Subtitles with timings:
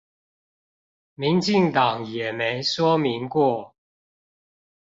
[1.13, 3.75] 民進黨也沒說明過？